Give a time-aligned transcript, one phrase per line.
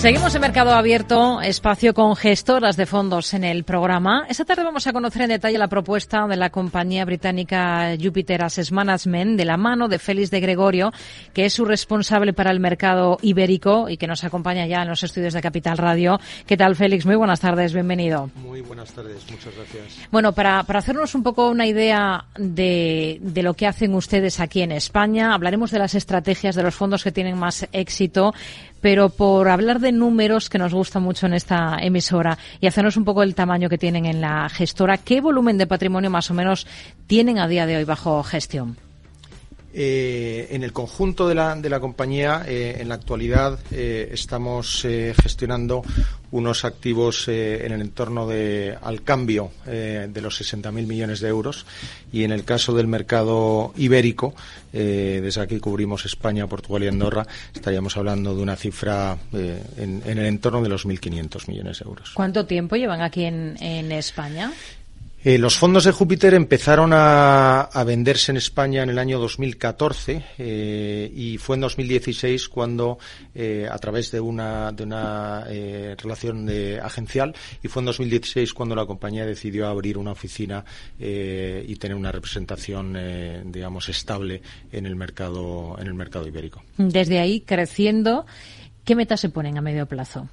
[0.00, 4.24] Seguimos en Mercado Abierto, espacio con gestoras de fondos en el programa.
[4.30, 8.70] Esta tarde vamos a conocer en detalle la propuesta de la compañía británica Jupiter Asset
[8.70, 10.90] Management de la mano de Félix de Gregorio,
[11.34, 15.02] que es su responsable para el mercado ibérico y que nos acompaña ya en los
[15.02, 16.18] estudios de Capital Radio.
[16.46, 17.04] ¿Qué tal, Félix?
[17.04, 18.30] Muy buenas tardes, bienvenido.
[18.36, 20.08] Muy buenas tardes, muchas gracias.
[20.10, 24.62] Bueno, para, para hacernos un poco una idea de, de lo que hacen ustedes aquí
[24.62, 28.32] en España, hablaremos de las estrategias de los fondos que tienen más éxito
[28.80, 33.04] pero por hablar de números que nos gusta mucho en esta emisora y hacernos un
[33.04, 36.66] poco el tamaño que tienen en la gestora, ¿qué volumen de patrimonio más o menos
[37.06, 38.89] tienen a día de hoy bajo gestión?
[39.72, 44.84] Eh, en el conjunto de la, de la compañía, eh, en la actualidad, eh, estamos
[44.84, 45.82] eh, gestionando
[46.32, 51.66] unos activos eh, en el entorno de, al cambio de los 60.000 millones de euros
[52.12, 54.34] y en el caso del mercado ibérico,
[54.72, 60.62] desde aquí cubrimos España, Portugal y Andorra, estaríamos hablando de una cifra en, el entorno
[60.62, 62.10] de los 1.500 millones de euros.
[62.14, 64.52] ¿Cuánto tiempo llevan aquí en España?
[65.22, 70.24] Eh, los fondos de Júpiter empezaron a, a, venderse en España en el año 2014
[70.38, 72.98] eh, y fue en 2016 cuando,
[73.34, 78.54] eh, a través de una, de una eh, relación de agencial, y fue en 2016
[78.54, 80.64] cuando la compañía decidió abrir una oficina
[80.98, 82.96] eh, y tener una representación,
[83.52, 84.40] digamos, estable
[84.72, 86.62] en el mercado, en el mercado ibérico.
[86.78, 88.24] Desde ahí creciendo,
[88.86, 90.28] ¿qué metas se ponen a medio plazo?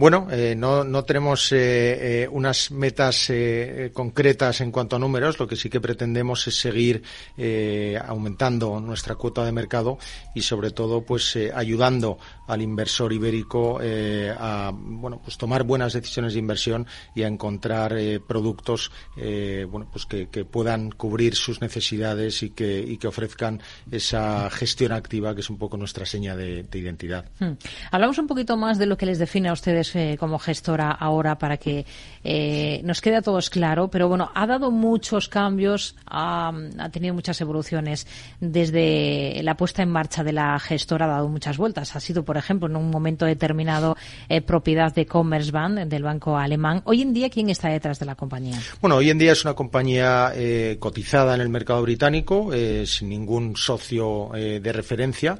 [0.00, 5.38] Bueno, eh, no, no, tenemos eh, eh, unas metas eh, concretas en cuanto a números.
[5.38, 7.02] Lo que sí que pretendemos es seguir
[7.36, 9.98] eh, aumentando nuestra cuota de mercado
[10.34, 16.32] y, sobre todo, pues eh, ayudando al inversor ibérico a bueno, pues tomar buenas decisiones
[16.32, 17.94] de inversión y a encontrar
[18.26, 24.50] productos bueno, pues que, que, puedan cubrir sus necesidades y que, y que, ofrezcan esa
[24.50, 27.26] gestión activa que es un poco nuestra seña de, de identidad.
[27.38, 27.52] Hmm.
[27.92, 31.38] Hablamos un poquito más de lo que les define a ustedes eh, como gestora ahora
[31.38, 31.84] para que
[32.22, 37.14] eh, nos quede a todos claro, pero bueno, ha dado muchos cambios, ha, ha, tenido
[37.14, 38.06] muchas evoluciones
[38.40, 41.96] desde la puesta en marcha de la gestora, ha dado muchas vueltas.
[41.96, 43.96] Ha sido, por ejemplo, en un momento determinado
[44.28, 46.82] eh, propiedad de Commerzbank, del banco alemán.
[46.84, 48.58] Hoy en día, ¿quién está detrás de la compañía?
[48.80, 52.50] Bueno, hoy en día es una compañía eh, cotizada en el mercado británico,
[52.84, 55.38] sin ningún socio de referencia.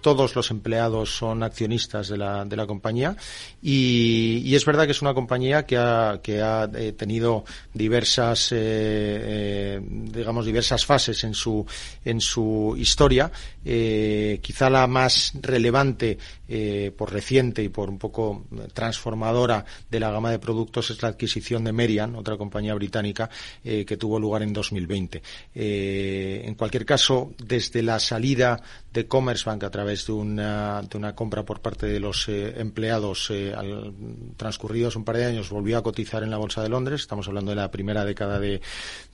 [0.00, 3.16] todos los empleados son accionistas de la, de la compañía
[3.62, 8.52] y, y, es verdad que es una compañía que ha, que ha eh, tenido diversas,
[8.52, 11.66] eh, eh, digamos, diversas fases en su,
[12.04, 13.30] en su historia.
[13.64, 16.18] Eh, quizá la más relevante
[16.48, 21.08] eh, por reciente y por un poco transformadora de la gama de productos es la
[21.08, 23.30] adquisición de Merian, otra compañía británica
[23.64, 25.22] eh, que tuvo lugar en 2020.
[25.54, 28.60] en cualquier caso, desde la salida
[28.92, 33.92] de Commerzbank a través de una, de una compra por parte de los empleados al,
[34.36, 37.02] transcurridos un par de años volvió a cotizar en la Bolsa de Londres.
[37.02, 38.60] Estamos hablando de la primera década de,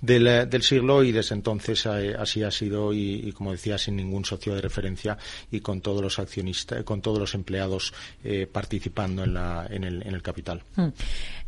[0.00, 4.24] del, siglo y desde entonces eh, así ha sido y, y, como decía, sin ningún
[4.24, 5.16] socio de referencia
[5.50, 7.94] y con todos los accionistas, con todos los empleados
[8.24, 10.62] eh, participando en, la, en, el, en el capital.
[10.74, 10.88] Hmm.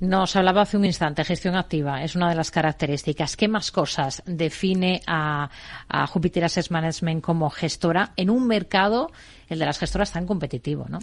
[0.01, 3.37] Nos hablaba hace un instante, gestión activa es una de las características.
[3.37, 5.51] ¿Qué más cosas define a,
[5.89, 9.11] a Jupiter Asset Management como gestora en un mercado,
[9.49, 10.99] el de las gestoras, tan competitivo, ¿no?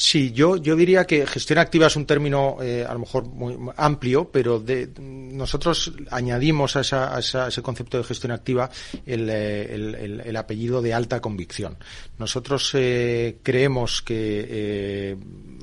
[0.00, 3.56] Sí, yo, yo diría que gestión activa es un término eh, a lo mejor muy
[3.76, 8.70] amplio, pero de, nosotros añadimos a, esa, a, esa, ese concepto de gestión activa
[9.04, 11.78] el, eh, el, el, el apellido de alta convicción.
[12.16, 15.16] Nosotros eh, creemos que eh,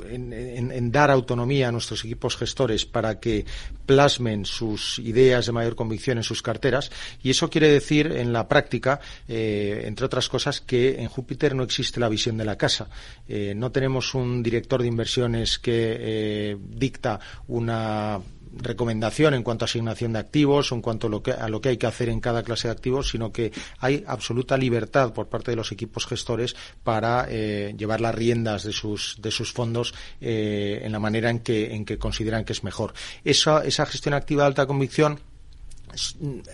[0.10, 3.46] en, en, en, dar autonomía a nuestros equipos gestores para que
[3.86, 6.92] plasmen sus ideas de mayor convicción en sus carteras
[7.24, 11.64] y eso quiere decir en la práctica, eh, entre otras cosas, que en Júpiter no
[11.64, 12.90] existe la visión de la casa.
[13.56, 18.20] no tenemos un un director de inversiones que eh, dicta una
[18.58, 21.62] recomendación en cuanto a asignación de activos o en cuanto a lo, que, a lo
[21.62, 25.28] que hay que hacer en cada clase de activos, sino que hay absoluta libertad por
[25.28, 29.94] parte de los equipos gestores para eh, llevar las riendas de sus, de sus fondos
[30.22, 32.94] eh, en la manera en que, en que consideran que es mejor.
[33.24, 35.20] Esa, esa gestión activa de alta convicción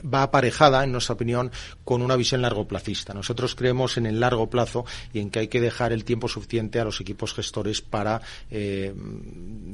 [0.04, 1.52] va aparejada, en nuestra opinión,
[1.84, 3.14] con una visión largoplacista.
[3.14, 6.80] Nosotros creemos en el largo plazo y en que hay que dejar el tiempo suficiente
[6.80, 8.94] a los equipos gestores para, eh,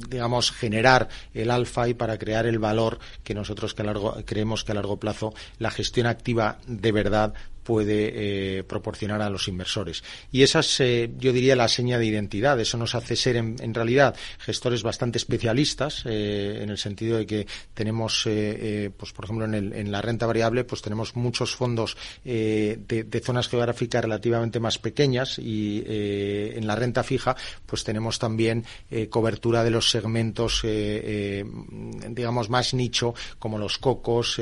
[0.08, 4.74] digamos, generar el alfa y para crear el valor que nosotros largo, creemos que a
[4.74, 7.34] largo plazo la gestión activa de verdad
[7.68, 10.02] puede proporcionar a los inversores.
[10.32, 10.78] Y esa es,
[11.18, 12.58] yo diría, la seña de identidad.
[12.58, 18.22] Eso nos hace ser, en, realidad, gestores bastante especialistas, en el sentido de que tenemos,
[18.24, 24.60] pues por ejemplo, en, la renta variable, pues tenemos muchos fondos de, zonas geográficas relativamente
[24.60, 27.36] más pequeñas y en la renta fija,
[27.66, 28.64] pues tenemos también
[29.10, 34.40] cobertura de los segmentos, digamos, más nicho, como los cocos,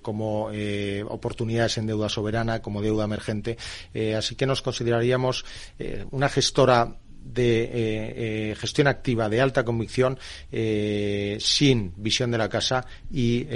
[0.00, 0.52] como
[1.08, 3.56] oportunidades en deuda soberana, como deuda emergente.
[4.16, 5.44] así que nos consideraríamos
[6.10, 10.18] una gestora de gestión activa de alta convicción
[10.50, 13.46] sin visión de la casa y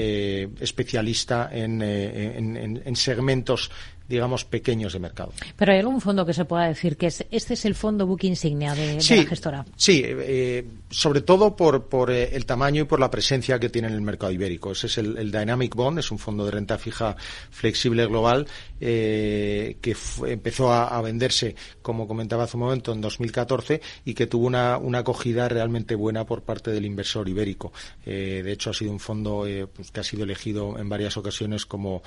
[0.60, 3.70] especialista en, en, segmentos
[4.10, 5.32] digamos, pequeños de mercado.
[5.56, 8.24] Pero hay algún fondo que se pueda decir que es, este es el fondo book
[8.24, 9.64] insignia de, la gestora.
[9.76, 13.86] Sí, eh, sobre todo por, por eh, el tamaño y por la presencia que tiene
[13.86, 14.72] en el mercado ibérico.
[14.72, 17.16] Ese es el, Dynamic Bond, es un fondo de renta fija
[17.50, 18.48] flexible global
[18.80, 19.96] eh, que
[20.26, 24.98] empezó a, venderse, como comentaba hace un momento, en 2014 y que tuvo una, una
[24.98, 27.72] acogida realmente buena por parte del inversor ibérico.
[28.04, 32.02] de hecho, ha sido un fondo pues, que ha sido elegido en varias ocasiones como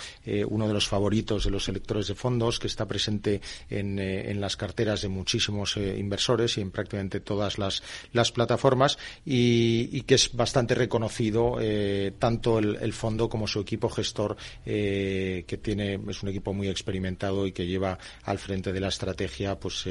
[0.50, 4.58] uno de los favoritos de los electores de fondos, que está presente en, eh, las
[4.58, 10.34] carteras de muchísimos eh, inversores y en prácticamente todas las, las plataformas y, que es
[10.34, 14.36] bastante reconocido eh, tanto el, fondo como su equipo gestor,
[14.66, 19.60] que tiene es un equipo muy experimentado y que lleva al frente de la estrategia
[19.60, 19.86] pues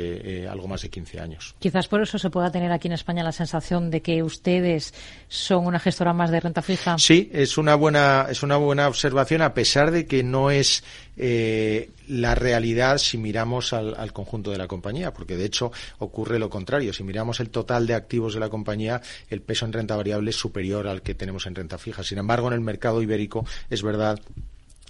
[0.49, 1.55] algo más de 15 años.
[1.59, 4.95] Quizás por eso se pueda tener aquí en España la sensación de que ustedes
[5.29, 6.99] son una gestora más de renta fija.
[6.99, 10.85] Sí, es una buena es una buena observación a pesar de que no es
[11.17, 16.51] eh, la realidad si miramos al, conjunto de la compañía, porque de hecho ocurre lo
[16.51, 16.93] contrario.
[16.93, 20.37] Si miramos el total de activos de la compañía, el peso en renta variable es
[20.37, 22.03] superior al que tenemos en renta fija.
[22.03, 24.21] Sin embargo, en el mercado ibérico es verdad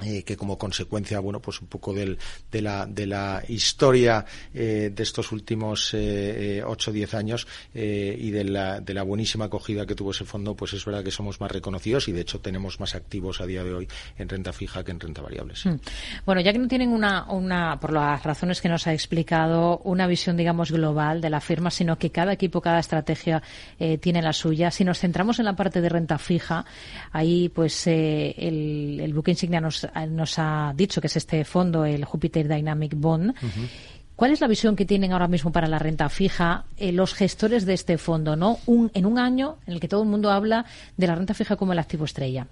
[0.04, 2.18] eh, que como consecuencia, bueno, pues un poco del,
[2.50, 8.16] de, la, de la historia eh, de estos últimos eh, 8 o 10 años eh,
[8.18, 11.10] y de la, de la buenísima acogida que tuvo ese fondo, pues es verdad que
[11.10, 13.88] somos más reconocidos y de hecho tenemos más activos a día de hoy
[14.18, 15.54] en renta fija que en renta variable.
[15.64, 15.76] Hmm.
[16.24, 20.06] Bueno, ya que no tienen una, una, por las razones que nos ha explicado, una
[20.06, 23.42] visión, digamos, global de la firma, sino que cada equipo, cada estrategia
[24.00, 24.70] tiene la suya.
[24.70, 26.64] Si nos centramos en la parte de renta fija,
[27.12, 32.04] ahí pues el, el buque insignia nos nos ha dicho que es este fondo, el
[32.04, 33.34] Jupiter Dynamic Bond.
[34.16, 37.66] ¿Cuál es la visión que tienen ahora mismo para la renta fija eh, los gestores
[37.66, 38.58] de este fondo, no?
[38.68, 40.64] en un año en el que todo el mundo habla
[40.96, 42.46] de la renta fija como el activo estrella.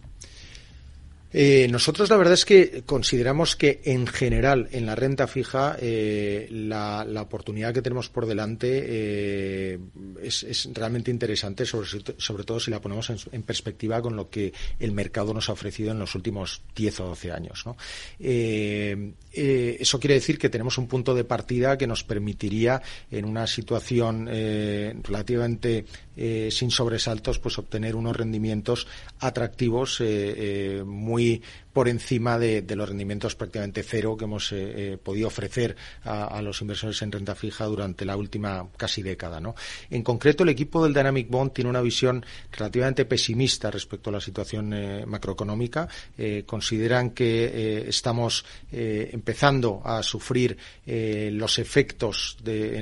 [1.32, 6.48] Eh, nosotros la verdad es que consideramos que en general en la renta fija eh,
[6.50, 9.78] la, oportunidad que tenemos por delante eh,
[10.20, 15.32] es, realmente interesante, sobre, todo si la ponemos en, perspectiva con lo que el mercado
[15.32, 17.64] nos ha ofrecido en los últimos 10 o 12 años.
[18.18, 24.26] eso quiere decir que tenemos un punto de partida que nos permitiría en una situación
[24.26, 25.84] relativamente
[26.50, 28.86] sin sobresaltos pues obtener unos rendimientos
[29.20, 30.02] atractivos
[30.84, 34.56] muy we por encima de, los rendimientos prácticamente cero que hemos eh,
[34.92, 39.40] eh, podido ofrecer a, los inversores en renta fija durante la última casi década.
[39.40, 39.54] ¿no?
[39.90, 44.20] En concreto, el equipo del Dynamic Bond tiene una visión relativamente pesimista respecto a la
[44.20, 45.88] situación eh, macroeconómica.
[46.46, 50.56] consideran que estamos empezando a sufrir
[50.86, 52.36] los efectos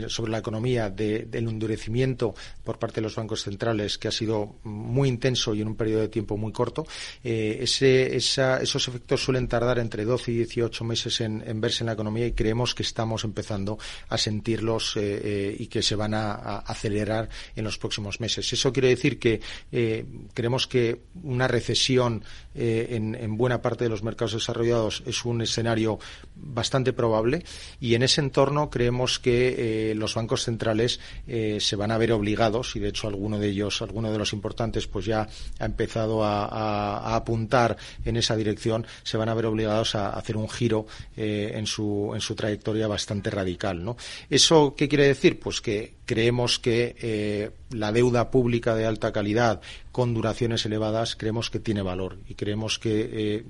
[0.08, 2.34] sobre la economía del endurecimiento
[2.64, 6.02] por parte de los bancos centrales que ha sido muy intenso y en un periodo
[6.02, 6.86] de tiempo muy corto.
[7.22, 12.32] esos efectos suelen tardar entre 12 y 18 meses en, verse en la economía y
[12.32, 13.78] creemos que estamos empezando
[14.08, 18.52] a sentirlos eh, eh, y que se van a, acelerar en los próximos meses.
[18.52, 19.40] Eso quiere decir que
[19.72, 22.22] eh, creemos que una recesión
[22.54, 26.00] en, buena parte de los mercados desarrollados es un escenario
[26.34, 27.44] bastante probable
[27.80, 32.80] y en ese entorno creemos que los bancos centrales se van a ver obligados y
[32.80, 35.28] de hecho alguno de ellos, alguno de los importantes, pues ya
[35.60, 38.67] ha empezado a apuntar en esa dirección,
[39.02, 42.88] se van a ver obligados a hacer un giro eh, en, su, en su trayectoria
[42.88, 43.84] bastante radical.
[43.84, 43.96] ¿no?
[44.30, 45.38] ¿Eso qué quiere decir?
[45.40, 49.60] Pues que creemos que eh, la deuda pública de alta calidad
[49.92, 53.44] con duraciones elevadas creemos que tiene valor y creemos que eh,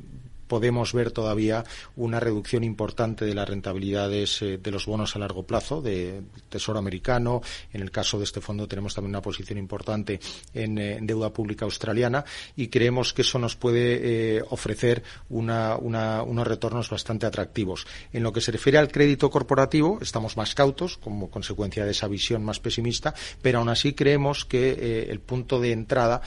[0.48, 1.64] podemos ver todavía
[1.96, 6.78] una reducción importante de las rentabilidades eh, de los bonos a largo plazo de Tesoro
[6.78, 7.42] americano.
[7.72, 10.18] En el caso de este fondo tenemos también una posición importante
[10.54, 12.24] en, eh, deuda pública australiana
[12.56, 17.86] y creemos que eso nos puede eh, ofrecer unos retornos bastante atractivos.
[18.12, 22.08] En lo que se refiere al crédito corporativo, estamos más cautos como consecuencia de esa
[22.08, 26.22] visión más pesimista, pero aún así creemos que el punto de entrada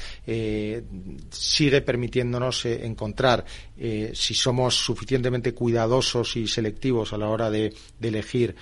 [1.31, 3.45] sigue permitiéndonos encontrar
[4.13, 8.55] si somos suficientemente cuidadosos y selectivos a la hora de, elegir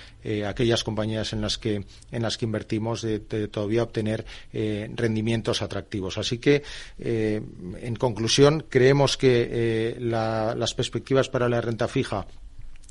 [0.46, 6.18] aquellas compañías en las que en las que invertimos de, todavía obtener rendimientos atractivos.
[6.18, 6.62] Así que,
[6.98, 12.26] en conclusión, creemos que las perspectivas para la renta fija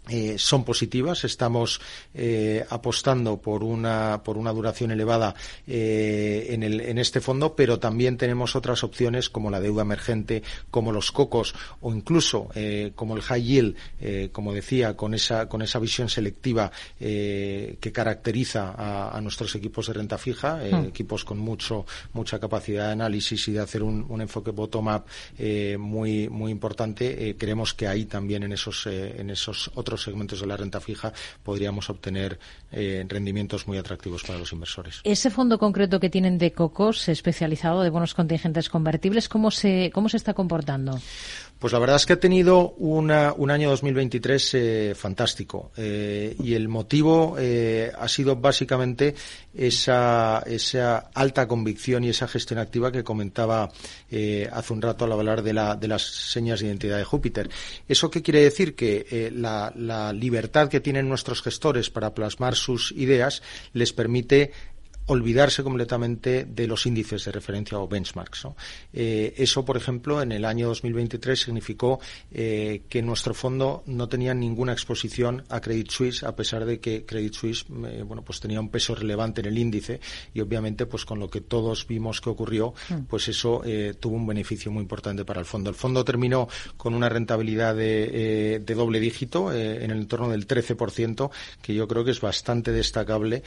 [0.09, 1.23] eh, son positivas.
[1.23, 1.79] Estamos
[2.15, 5.35] eh, apostando por una, por una duración elevada
[5.67, 10.41] eh, en, el, en, este fondo, pero también tenemos otras opciones como la deuda emergente,
[10.71, 12.49] como los cocos o incluso
[12.95, 13.75] como el high yield,
[14.31, 18.75] como decía, con esa, con esa visión selectiva que caracteriza
[19.15, 20.85] a, nuestros equipos de renta fija, hmm.
[20.85, 25.03] equipos con mucho, mucha capacidad de análisis y de hacer un, un enfoque bottom-up
[25.77, 27.35] muy, muy importante.
[27.37, 31.13] creemos que ahí también en esos, en esos otros segmentos de la renta fija
[31.43, 32.39] podríamos obtener
[32.71, 35.01] eh, rendimientos muy atractivos para los inversores.
[35.03, 40.09] Ese fondo concreto que tienen de COCOS especializado de bonos contingentes convertibles, ¿cómo se, cómo
[40.09, 40.99] se está comportando?
[41.59, 46.69] Pues la verdad es que ha tenido un año 2023 eh, fantástico eh, y el
[46.69, 49.13] motivo eh, ha sido básicamente
[49.53, 50.37] esa,
[51.13, 55.75] alta convicción y esa gestión activa que comentaba hace un rato al hablar de, la,
[55.75, 57.49] de las señas de identidad de Júpiter.
[57.89, 58.73] ¿Eso qué quiere decir?
[58.73, 64.53] Que la libertad que tienen nuestros gestores para plasmar sus ideas les permite
[65.09, 68.47] olvidarse completamente de los índices de referencia o benchmarks.
[68.93, 71.99] Eh, eso, por ejemplo, en el año 2023 significó
[72.31, 77.05] eh, que nuestro fondo no tenía ninguna exposición a Credit Suisse, a pesar de que
[77.05, 79.99] Credit Suisse eh, bueno, pues tenía un peso relevante en el índice
[80.33, 83.05] y, obviamente, pues con lo que todos vimos que ocurrió, mm.
[83.09, 83.63] pues eso
[83.99, 85.69] tuvo un beneficio muy importante para el fondo.
[85.69, 86.47] El fondo terminó
[86.77, 92.03] con una rentabilidad de, de doble dígito en el entorno del 13%, que yo creo
[92.03, 93.43] que es bastante destacable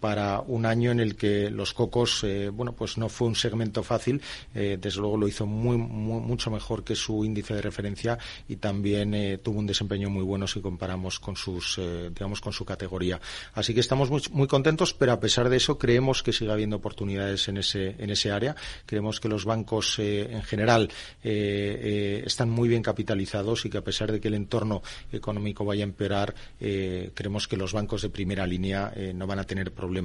[0.00, 3.34] para para un año en el que los cocos, eh, bueno, pues no fue un
[3.34, 4.22] segmento fácil,
[4.54, 8.16] eh, desde luego lo hizo muy, mucho mejor que su índice de referencia
[8.48, 11.80] y también eh, tuvo un desempeño muy bueno si comparamos con sus,
[12.14, 13.20] digamos, con su categoría.
[13.54, 17.48] Así que estamos muy, contentos, pero a pesar de eso creemos que sigue habiendo oportunidades
[17.48, 18.54] en ese, en ese área.
[18.86, 20.90] Creemos que los bancos en general
[21.24, 24.80] están muy bien capitalizados y que a pesar de que el entorno
[25.10, 29.72] económico vaya a empeorar, creemos que los bancos de primera línea no van a tener
[29.72, 30.03] problemas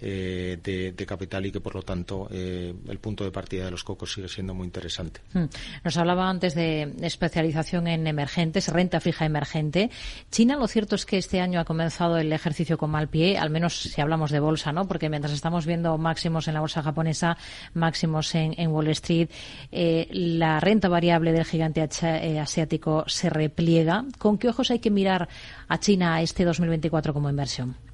[0.00, 3.84] eh, de, capital y que, por lo tanto, eh, el punto de partida de los
[3.84, 5.20] cocos sigue siendo muy interesante.
[5.32, 5.44] Hmm.
[5.84, 9.90] Nos hablaba antes de especialización en emergentes, renta fija emergente.
[10.30, 13.50] China, lo cierto es que este año ha comenzado el ejercicio con mal pie, al
[13.50, 14.88] menos si hablamos de bolsa, ¿no?
[14.88, 17.36] Porque mientras estamos viendo máximos en la bolsa japonesa,
[17.74, 19.30] máximos en, Wall Street,
[19.70, 24.04] eh, la renta variable del gigante asiático se repliega.
[24.18, 25.28] ¿Con qué ojos hay que mirar
[25.68, 27.85] a China este 2024 como inversión?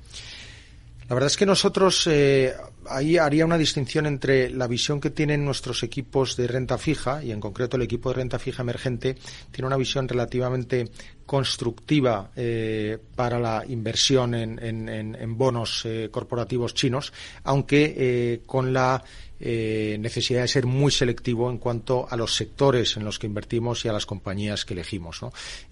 [1.09, 2.55] La verdad es que nosotros eh,
[2.89, 7.33] ahí haría una distinción entre la visión que tienen nuestros equipos de renta fija y
[7.33, 9.17] en concreto el equipo de renta fija emergente
[9.51, 10.91] tiene una visión relativamente
[11.27, 17.13] constructiva eh, para la inversión en, bonos eh, corporativos chinos,
[17.45, 19.03] aunque con la
[19.39, 23.89] necesidad de ser muy selectivo en cuanto a los sectores en los que invertimos y
[23.89, 25.21] a las compañías que elegimos.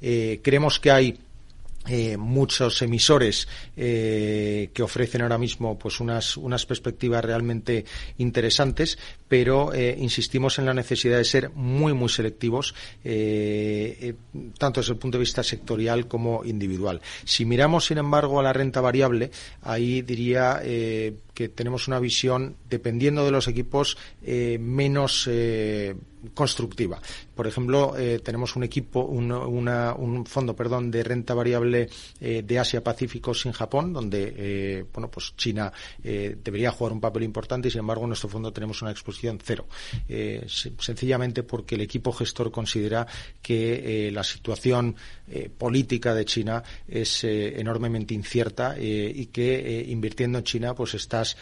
[0.01, 1.19] creemos que hay
[1.89, 7.87] eh, muchos emisores eh, que ofrecen ahora mismo pues unas, unas perspectivas realmente
[8.19, 12.75] interesantes, pero eh, insistimos en la necesidad de ser muy muy selectivos
[14.59, 17.01] tanto desde el punto de vista sectorial como individual.
[17.25, 19.31] Si miramos, sin embargo, a la renta variable,
[19.63, 25.29] ahí diría que tenemos una visión, dependiendo de los equipos, menos
[26.35, 27.00] constructiva.
[27.35, 31.89] Por ejemplo, eh, tenemos un equipo, un, un fondo, perdón, de renta variable
[32.21, 35.73] eh, de Asia Pacífico sin Japón, donde, eh, bueno, pues China
[36.03, 39.67] debería jugar un papel importante y, sin embargo, en nuestro fondo tenemos una exposición cero.
[40.79, 43.07] sencillamente porque el equipo gestor considera
[43.43, 44.97] que la situación
[45.57, 51.37] política de China es enormemente incierta y que invirtiendo en China, pues estás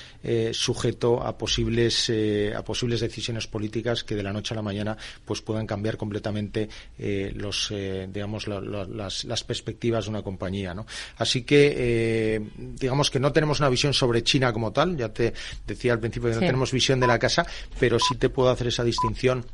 [0.52, 2.10] sujeto a posibles,
[2.54, 6.68] a posibles decisiones políticas que de la noche a la mañana pues puedan cambiar completamente
[6.98, 10.86] eh, los eh, digamos las, perspectivas de una compañía ¿no?
[11.16, 15.32] así que eh, digamos que no tenemos una visión sobre China como tal ya te
[15.66, 17.46] decía al principio que no tenemos visión de la casa
[17.80, 19.44] pero sí te puedo hacer esa distinción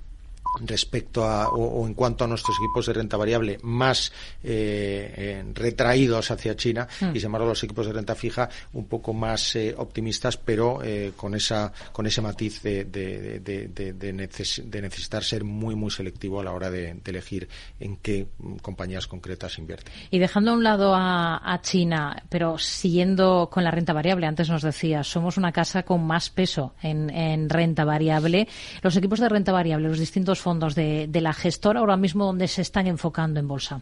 [0.61, 6.31] respecto a o, en cuanto a nuestros equipos de renta variable más eh, eh, retraídos
[6.31, 7.15] hacia China hmm.
[7.15, 10.81] y sin embargo los equipos de renta fija un poco más eh, optimistas pero
[11.17, 16.53] con esa con ese matiz de, de, de, necesitar ser muy muy selectivo a la
[16.53, 18.27] hora de, elegir en qué
[18.61, 23.93] compañías concretas invierte y dejando a un lado a, China pero siguiendo con la renta
[23.93, 28.49] variable antes nos decía somos una casa con más peso en, en renta variable
[28.83, 32.61] los equipos de renta variable los distintos fondos de, la gestora ahora mismo donde se
[32.61, 33.81] están enfocando en bolsa.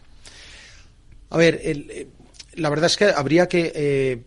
[1.29, 2.07] A ver, el,
[2.55, 4.23] la verdad es que habría que, eh,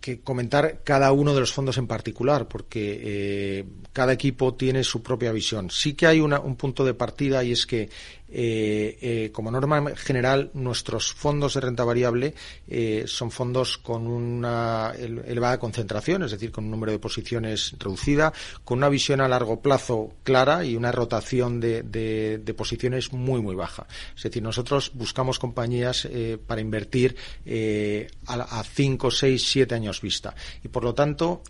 [0.00, 5.02] que, comentar cada uno de los fondos en particular, porque eh, cada equipo tiene su
[5.02, 5.70] propia visión.
[5.70, 7.88] Sí que hay un punto de partida y es que
[8.34, 12.34] eh, eh, como norma general, nuestros fondos de renta variable
[12.66, 18.32] eh, son fondos con una elevada concentración, es decir, con un número de posiciones reducida,
[18.64, 23.86] con una visión a largo plazo clara y una rotación de, posiciones muy, muy baja.
[24.16, 26.08] Es decir, nosotros buscamos compañías
[26.46, 27.16] para invertir
[28.26, 30.34] a 5, 6, 7 años vista.
[30.64, 31.42] Y por lo tanto,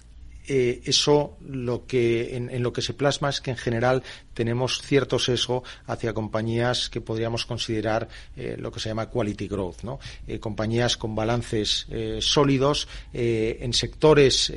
[0.47, 4.03] eh, eso lo que en, lo que se plasma es que en general
[4.35, 9.83] tenemos cierto sesgo hacia compañías que podríamos considerar eh, lo que se llama quality growth,
[9.83, 10.01] ¿no?
[10.27, 11.87] Eh, compañías con balances
[12.21, 14.53] sólidos en sectores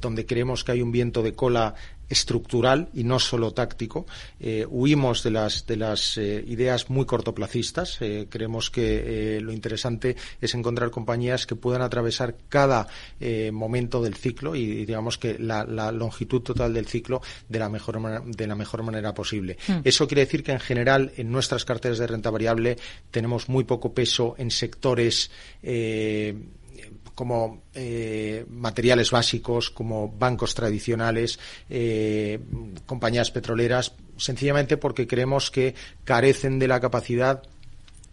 [0.00, 1.74] donde creemos que hay un viento de cola
[2.08, 4.06] estructural y no solo táctico.
[4.40, 7.98] Eh, huimos de las, de las eh, ideas muy cortoplacistas.
[8.00, 12.86] Eh, creemos que lo interesante es encontrar compañías que puedan atravesar cada
[13.52, 18.46] momento del ciclo y, digamos que la, longitud total del ciclo de la mejor, de
[18.46, 19.56] la mejor manera posible.
[19.66, 19.80] Hmm.
[19.84, 22.76] Eso quiere decir que en general en nuestras carteras de renta variable
[23.10, 25.30] tenemos muy poco peso en sectores
[27.14, 31.38] como eh, materiales básicos, como bancos tradicionales,
[31.70, 32.40] eh,
[32.86, 37.42] compañías petroleras, sencillamente porque creemos que carecen de la capacidad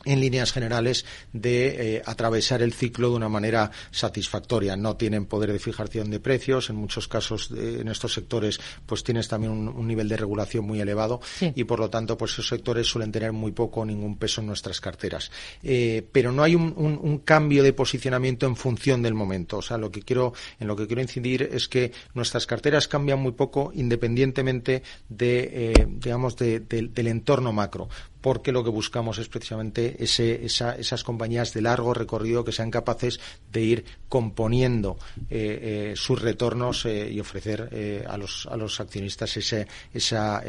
[0.06, 4.76] en líneas generales de eh, atravesar el ciclo de una manera satisfactoria.
[4.76, 9.28] No tienen poder de fijación de precios, en muchos casos en estos sectores pues tienes
[9.28, 13.12] también un, nivel de regulación muy elevado y por lo tanto pues esos sectores suelen
[13.12, 15.32] tener muy poco o ningún peso en nuestras carteras.
[15.64, 19.58] Eh, pero no hay un, cambio de posicionamiento en función del momento.
[19.58, 23.20] O sea, lo que quiero, en lo que quiero incidir es que nuestras carteras cambian
[23.20, 27.90] muy poco independientemente de, eh, digamos, del entorno macro
[28.22, 33.20] porque lo que buscamos es precisamente ese, esas compañías de largo recorrido que sean capaces
[33.52, 34.98] de ir componiendo
[35.30, 40.42] eh, eh, sus retornos eh, y ofrecer a, los, a los accionistas ese, esa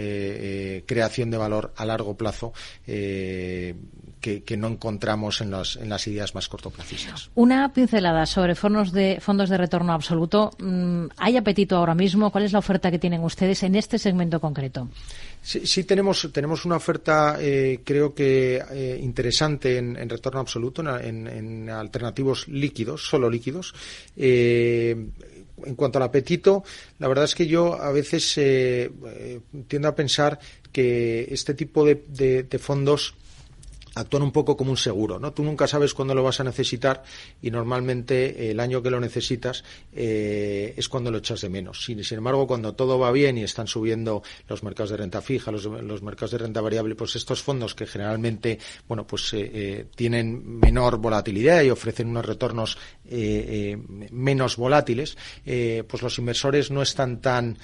[0.86, 2.52] creación de valor a largo plazo
[4.22, 7.30] que, no encontramos en, en las ideas más cortoplacistas.
[7.34, 10.50] Una pincelada sobre fondos de, fondos de retorno absoluto.
[10.58, 12.30] Mm, ¿Hay apetito ahora mismo?
[12.30, 14.88] ¿Cuál es la oferta que tienen ustedes en este segmento concreto?
[15.42, 22.48] Sí, tenemos, tenemos una oferta, eh, creo que eh, interesante en, retorno absoluto, en, alternativos
[22.48, 23.74] líquidos, solo líquidos.
[24.16, 24.96] Eh,
[25.64, 26.64] en cuanto al apetito,
[26.98, 28.34] la verdad es que yo a veces
[29.68, 30.40] tiendo a pensar
[30.72, 33.14] que este tipo de fondos
[33.94, 35.32] actúan un poco como un seguro, ¿no?
[35.32, 37.02] Tú nunca sabes cuándo lo vas a necesitar
[37.42, 41.84] y normalmente el año que lo necesitas eh, es cuando lo echas de menos.
[41.84, 45.66] Sin, embargo, cuando todo va bien y están subiendo los mercados de renta fija, los,
[46.02, 50.98] mercados de renta variable, pues estos fondos que generalmente, bueno, pues eh, eh, tienen menor
[50.98, 52.78] volatilidad y ofrecen unos retornos
[54.10, 57.58] menos volátiles, pues los inversores no están tan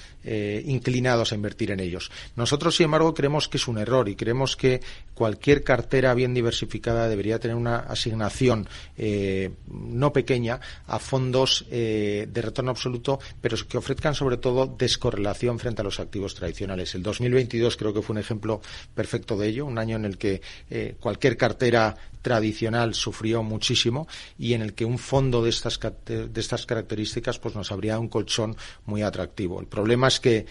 [0.66, 2.10] inclinados a invertir en ellos.
[2.36, 4.82] Nosotros, sin embargo, creemos que es un error y creemos que
[5.14, 12.42] cualquier cartera bien diversificada debería tener una asignación eh, no pequeña a fondos eh, de
[12.42, 16.94] retorno absoluto, pero que ofrezcan sobre todo descorrelación frente a los activos tradicionales.
[16.94, 18.60] El 2022 creo que fue un ejemplo
[18.94, 24.54] perfecto de ello, un año en el que eh, cualquier cartera tradicional sufrió muchísimo y
[24.54, 28.56] en el que un fondo de estas, de estas características pues nos habría un colchón
[28.86, 29.60] muy atractivo.
[29.60, 30.44] El problema es que,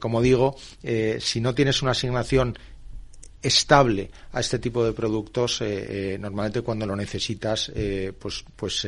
[0.00, 0.56] como digo,
[1.20, 2.58] si no tienes una asignación
[3.44, 8.86] estable a este tipo de productos, eh, eh, normalmente cuando lo necesitas, eh, pues, pues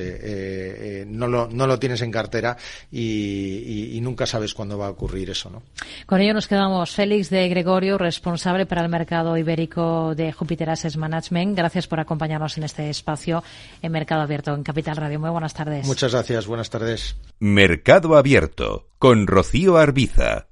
[1.06, 2.56] no, lo, no lo tienes en cartera
[2.90, 5.50] y, nunca sabes cuándo va a ocurrir eso.
[5.50, 5.62] ¿no?
[6.06, 6.92] Con ello nos quedamos.
[6.92, 11.56] Félix de Gregorio, responsable para el mercado ibérico de Jupiter Assets Management.
[11.56, 13.42] Gracias por acompañarnos en este espacio
[13.82, 15.18] en Mercado Abierto en Capital Radio.
[15.18, 15.86] Muy buenas tardes.
[15.86, 16.46] Muchas gracias.
[16.46, 17.16] Buenas tardes.
[17.40, 20.46] Mercado Abierto con Rocío Arbiza.